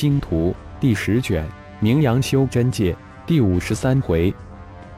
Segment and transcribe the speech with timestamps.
[0.00, 1.44] 星图》第十卷
[1.78, 2.90] 《名扬修真界》
[3.26, 4.32] 第五十三回，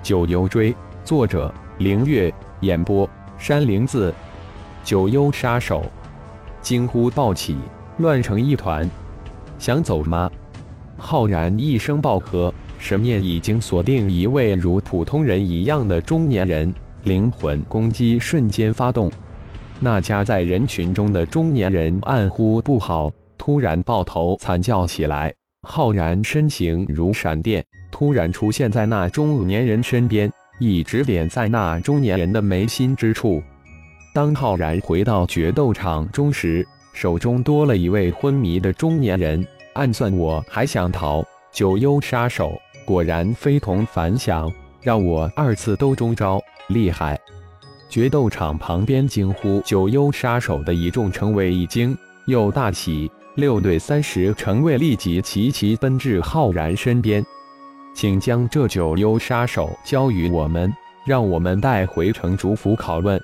[0.01, 0.72] 九幽追。
[1.04, 2.32] 作者：凌月。
[2.61, 4.15] 演播：山灵子。
[4.85, 5.83] 九幽杀手
[6.61, 7.57] 惊呼暴起，
[7.99, 8.88] 乱成一团。
[9.59, 10.30] 想走吗？
[10.96, 19.10] 浩然一声暴喝，神念已经锁定一位如普通人一样的中年人，灵魂攻击瞬间发动。
[19.80, 23.10] 那夹在人群中的中年人暗呼不好，
[23.45, 25.34] 突然抱头惨叫起来。
[25.66, 33.43] 浩然身形如闪电，突然出现在那中年人身边，一指点在那中年人的眉心之处。
[34.15, 39.45] 当浩然回到决斗场中时，手中多了一位昏迷的中年人。
[39.73, 42.52] 暗算我还想逃，九幽杀手
[42.85, 44.49] 果然非同凡响，
[44.80, 47.19] 让我二次都中招，厉害！
[47.88, 53.11] 决斗场旁边惊呼“九幽杀手”的一众成为一惊，又大喜。
[53.35, 57.25] 六对三十城卫立即齐齐奔至浩然身边，
[57.95, 60.73] 请将这九幽杀手交于我们，
[61.07, 63.21] 让我们带回城主府拷问。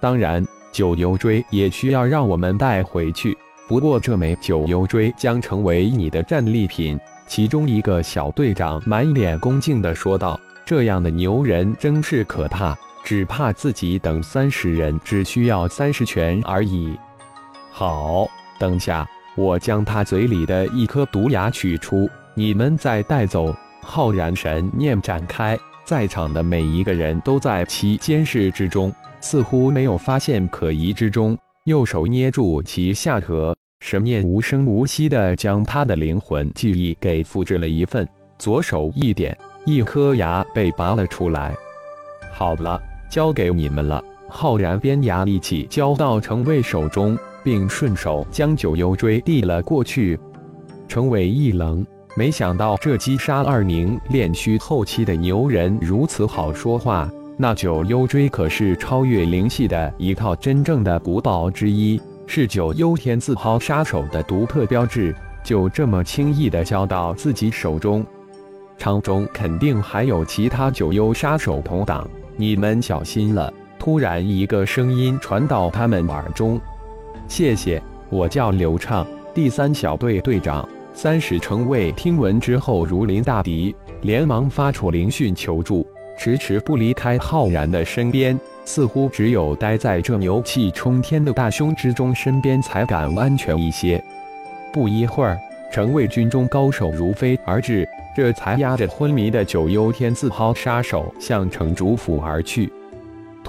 [0.00, 3.36] 当然，九幽锥也需要让我们带回去，
[3.68, 6.98] 不过这枚九幽锥将成为你的战利品。
[7.26, 16.94] 其中一个小队长满脸恭敬地说道：“这样的牛人真是可怕。”只怕自己等三十人只需要三十拳而已。
[17.70, 19.08] 好，等下
[19.38, 23.54] 我将他嘴里的一颗毒牙取出，你们再带走。
[23.80, 31.38] 浩然神念展开，在场的每一个人都在其监视之中，似乎没有发现可疑之中。
[31.66, 38.06] 右手捏住其下颌，神念无声无息地将他的灵魂记忆给复制了一份。
[38.40, 41.54] 左手一点，一颗牙被拔了出来。
[42.32, 42.82] 好了。
[43.08, 44.04] 交给你们了。
[44.28, 47.16] 浩然边牙一起交到程卫手中，
[47.48, 50.20] 并顺手将九幽锥递了过去。
[50.86, 51.82] 程伟一愣，
[52.14, 57.10] 没想到这击杀二名炼虚后期的牛人如此好说话。
[57.38, 65.14] 那九幽锥可是超越灵系的一套真正的古宝之一，是九幽天字号杀手的独特标志。
[65.42, 68.04] 就这么轻易的交到自己手中，
[68.76, 72.06] 场中肯定还有其他九幽杀手同党。
[72.36, 73.50] 你们小心了！
[73.78, 76.60] 突然，一个声音传到他们耳中
[77.28, 85.86] ：“谢谢，我叫刘畅，第三小队队长。”三十城卫听闻之后如临大敌，连忙发出灵讯求助，
[86.18, 94.02] 迟迟不离开浩然的身边，似乎只有待在这牛气冲天的大凶之中身边才敢安全一些。
[94.72, 95.38] 不一会儿，
[95.70, 97.86] 城卫军中高手如飞而至。
[98.16, 102.72] 这才压着昏迷的九幽天字号杀手向城主府而去。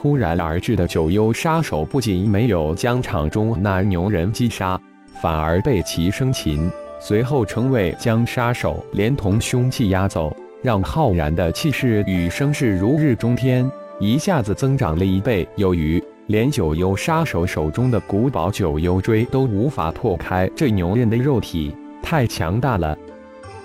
[0.02, 4.80] 突然而至的九幽杀手不仅没有将场中那牛人击杀，
[5.22, 6.72] 反而被其生擒。
[7.02, 10.34] 随后，城卫将杀手连同凶器押走，
[10.64, 16.02] 让浩然的气势与声势如日中天，一下子增长了一倍有余。
[16.28, 22.98] 连九幽杀手手中的古堡九幽锥都无法破开这牛人的肉体，太强大了。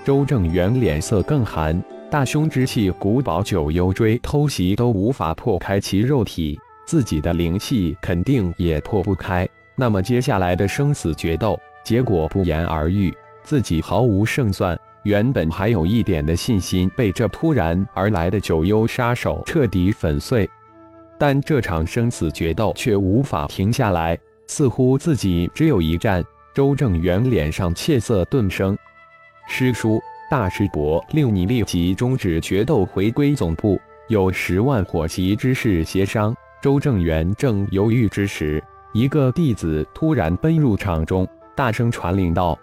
[0.04, 1.80] 周正元脸色更寒，
[2.14, 9.48] 大凶之气古堡九幽锥偷袭都无法破开其肉体，自己的灵气肯定也破不开。
[9.74, 14.78] 那么接下来的生死决斗结果不言而喻，自己毫无胜算。
[15.02, 20.48] 原本还有一点的信心被这突然而来的九幽杀手彻底粉碎，
[21.18, 24.16] 但这场生死决斗却无法停下来，
[24.46, 26.24] 似乎自己只有一战。
[26.54, 28.78] 周正元脸上怯色顿生。
[29.48, 36.34] 师叔，大师伯令你立即终止决斗，回归总部，有十万火急之事协商。
[36.62, 38.62] 周正元正犹豫之时，
[38.94, 42.58] 一个弟子突然奔入场中，大声传令道：“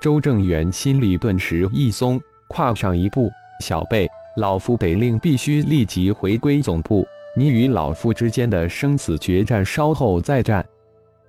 [0.00, 3.30] 周正元心里顿时一松，跨上一步。
[3.60, 4.08] 小辈，
[4.38, 10.66] 老夫得令必须立即回归总部，你与老夫之间的生死决战稍后再战。”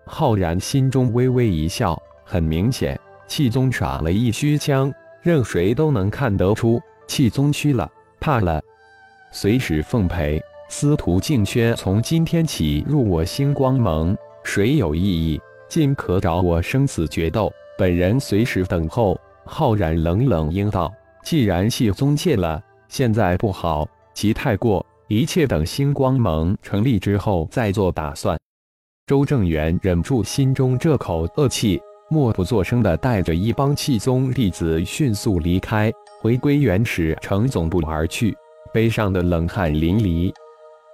[0.07, 2.97] 浩然心中微微一笑，很明显。
[3.27, 4.89] 气宗耍了一虚枪，
[5.21, 8.61] 任谁都能看得出气宗虚了，怕了。
[9.31, 10.41] 随时奉陪。
[10.69, 19.17] 司徒静轩从今天起入我星光盟，谁有异议，尽可找我生死决斗，本人随时等候。
[19.45, 20.93] 浩然冷冷应道
[21.23, 28.37] ：“既然气宗怯了，现在不好，急太过，一切等星光盟成立之后再做打算。”
[29.07, 31.81] 周正元忍住心中这口恶气。
[32.09, 38.33] 默不作声地带着一帮气宗弟子迅速离开，回归原始城总部而去，
[38.71, 40.33] 背上的冷汗淋漓。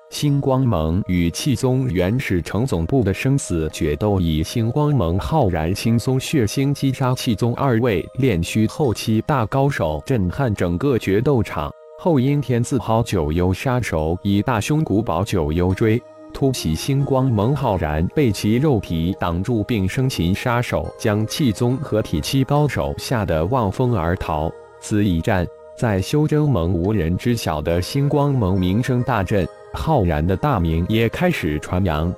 [0.10, 11.72] 星光盟与气宗原始城总部的生死决斗，以星光盟浩然、轻松血腥击杀气宗二位炼虚后期大高手，震撼整个决斗场。
[12.00, 16.02] 后因天字号九幽杀手以大凶古堡九幽追
[16.34, 24.52] 突袭星光盟浩然，被其肉体挡住，并生擒杀手，将气宗合体期高手吓得望风而逃。
[24.82, 25.48] 此一战，
[25.78, 29.48] 在修真盟无人知晓的星光盟名声大振。
[29.76, 32.14] 浩然的大名也开始传扬，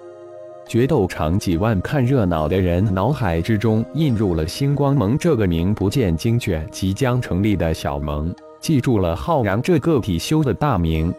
[0.68, 11.14] 决斗场几万看热闹的人脑海之中印入了星光盟这个名不见经传、即将成立的小盟，记住了浩然这个体修的大名。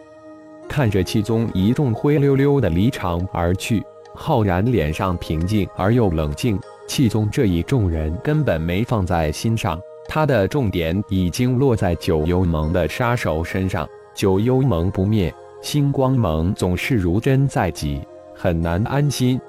[0.67, 3.83] 看着气宗一众灰溜溜的离场而去，
[4.13, 6.59] 浩然脸上平静而又冷静。
[6.87, 13.87] 气宗这一众人根本没放在心上，他的重点已经落在九幽盟的杀手身上。
[14.13, 15.33] 九幽盟不灭。
[15.61, 18.01] 星光盟总是如针在棘，
[18.33, 19.41] 很难安心。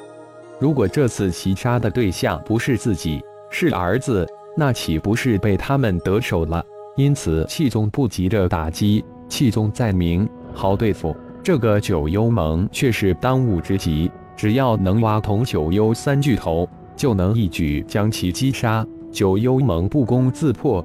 [0.59, 4.27] 如果这次袭杀的对象不是自己，是儿子，
[4.57, 6.65] 那岂不是被他们得手了？
[6.97, 9.05] 因此，气宗不急着打击。
[9.29, 11.17] 气宗在明，好对付。
[11.43, 18.87] 这个九幽盟却是当务之急，只要能挖通九幽三巨头，就能一举将其击杀。
[19.11, 20.85] 九幽盟不攻自破。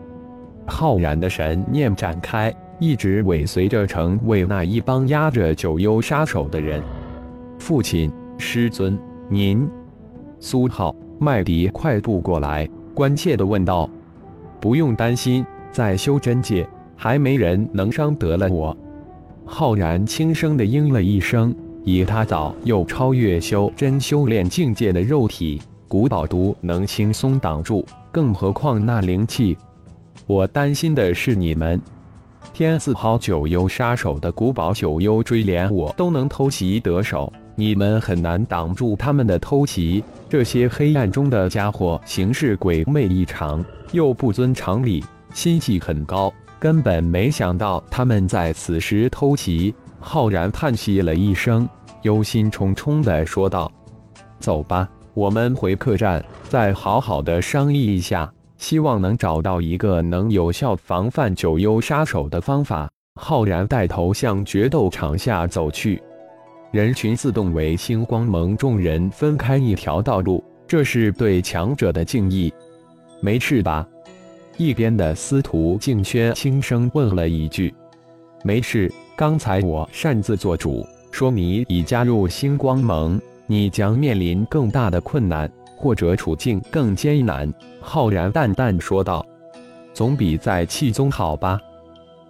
[0.66, 2.54] 浩然的神念展开。
[2.80, 6.82] 一直尾随着成为那一帮压着九幽杀手的人。
[7.58, 9.00] 父亲，师尊，
[9.30, 9.70] 您。
[10.40, 13.90] 苏浩、麦迪快步过来，关切地问道
[14.60, 16.68] ：“不用担心，在修真界
[16.98, 18.76] 还没人能伤得了我。”
[19.46, 21.54] 浩然轻声地应了一声，
[21.84, 29.58] 以他早又超越修真修炼境界的肉体，古宝毒能轻松挡住，更何况那灵气？
[30.26, 31.80] 我担心的是你们。
[32.54, 40.04] 天字号九幽杀手的古堡九幽追连我都能偷袭得手，你们很难挡住他们的偷袭。
[40.30, 45.04] 这些黑暗中的家伙行事鬼魅异常，又不遵常理，
[45.34, 46.32] 心气很高，
[46.64, 49.76] 根本没想到他们在此时偷袭。
[50.00, 51.68] 浩然叹息了一声，
[52.04, 53.70] 忧心忡忡地说道
[54.40, 62.90] ：“走吧，我们回客栈，再好好的商议一下。”希望能找到一个能有效防范九幽杀手的方法。
[63.20, 66.02] 浩然带头向决斗场下走去，
[66.72, 72.54] 人群自动为星光盟众人分开一条道路，这是对强者的敬意。
[73.20, 73.86] 没事吧？
[74.58, 77.74] 一边的司徒静轩轻声问了一句。
[78.44, 85.52] 没事，刚才我擅自做主，说你已加入星光盟，你将面临更大的困难。
[85.76, 87.52] 或者处境更艰难，
[87.82, 89.26] 浩然淡淡说道
[89.94, 91.60] ：“总比在气宗好吧？”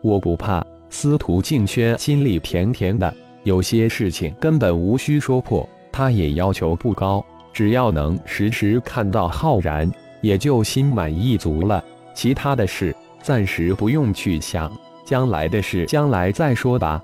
[0.02, 0.66] 我不怕。
[0.90, 9.92] 司徒静轩心里甜甜的，有些事情根本无需说破，他也要求不高，只要能时时看到浩然，
[10.22, 11.84] 也就心满意足了。
[12.14, 14.72] 其他的事暂时不用去想，
[15.06, 17.02] 将来的事将来再说吧。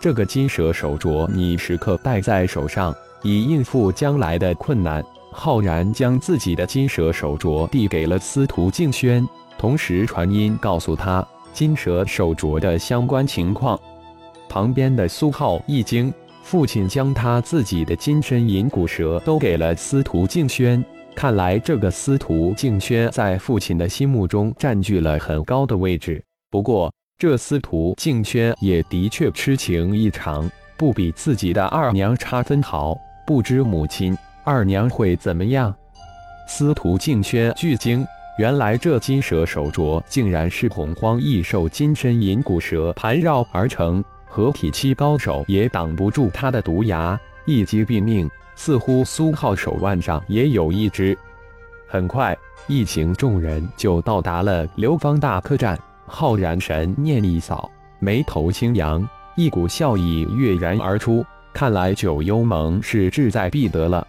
[0.00, 5.04] 这个金蛇手镯，你时刻戴在手上，以应付将来的困难。
[5.32, 9.24] 浩然将自己的金蛇手镯递给了司徒静轩，
[9.58, 13.78] 同时传音告诉他金蛇手镯的相关情况。
[14.48, 20.84] 旁边的苏浩一惊，父亲将他自己的金身银骨蛇都给了司徒静轩，
[21.14, 26.22] 看来这个司徒静轩在父亲的心目中占据了很高的位置。
[26.50, 32.96] 不过，这司徒静轩也的确痴情异常，不比自己的二娘差分毫，
[33.26, 34.16] 不知母亲。
[34.44, 35.74] 二娘会怎么样？
[36.48, 38.06] 司徒静轩巨惊，
[38.38, 48.28] 原来这金蛇手镯竟然是洪荒异兽金身银骨蛇盘绕而成，合体期高手也挡不住它的毒牙，一击毙命。
[48.62, 51.16] 似乎苏浩手腕上也有一只。
[51.88, 52.36] 很快，
[52.66, 55.80] 一行众人就到达了流芳大客栈。
[56.04, 61.24] 浩然神念一扫，眉头轻扬，一股笑意跃然而出。
[61.54, 64.06] 看来九幽盟是志在必得了。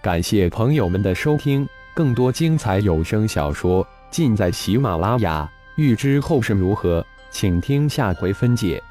[0.00, 5.46] 感谢朋友们的收听，更多精彩有声小说尽在喜马拉雅。
[5.76, 8.82] 欲知后事如何，请听下回分解。